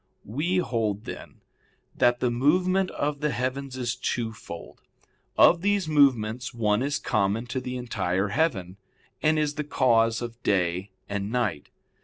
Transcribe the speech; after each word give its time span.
We 0.25 0.57
hold, 0.57 1.05
then, 1.05 1.41
that 1.95 2.21
the 2.21 2.31
movement 2.31 2.89
of 2.89 3.19
the 3.21 3.29
heavens 3.29 3.77
is 3.77 3.95
twofold. 3.95 4.81
Of 5.37 5.61
these 5.61 5.87
movements, 5.87 6.55
one 6.55 6.81
is 6.81 6.97
common 6.97 7.45
to 7.45 7.61
the 7.61 7.77
entire 7.77 8.29
heaven, 8.29 8.77
and 9.21 9.37
is 9.37 9.53
the 9.53 9.63
cause 9.63 10.19
of 10.23 10.41
day 10.41 10.89
and 11.07 11.31
night. 11.31 11.69